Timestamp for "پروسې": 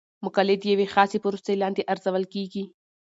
1.23-1.53